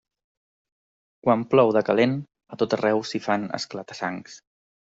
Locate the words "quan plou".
1.27-1.69